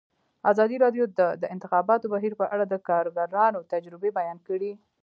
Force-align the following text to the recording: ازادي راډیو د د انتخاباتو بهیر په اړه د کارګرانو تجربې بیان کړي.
ازادي 0.51 0.77
راډیو 0.83 1.03
د 1.19 1.21
د 1.41 1.43
انتخاباتو 1.53 2.11
بهیر 2.13 2.33
په 2.41 2.45
اړه 2.53 2.65
د 2.67 2.75
کارګرانو 2.89 3.59
تجربې 3.73 4.09
بیان 4.19 4.37
کړي. 4.47 4.71